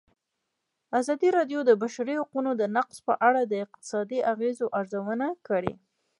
[0.99, 5.73] ازادي راډیو د د بشري حقونو نقض په اړه د اقتصادي اغېزو ارزونه کړې.